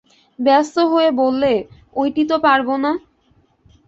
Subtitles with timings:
[0.39, 1.53] ব্যস্ত হয়ে বললে,
[1.95, 2.91] ঐটি তো পারব না।